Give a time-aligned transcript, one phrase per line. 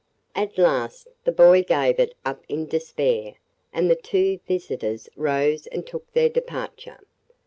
[0.33, 3.35] At last the boy gave it up in despair
[3.71, 7.01] and the two visitors rose and took their departure.